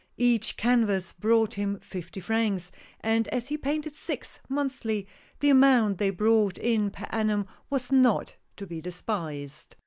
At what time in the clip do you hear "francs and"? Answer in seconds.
2.21-3.27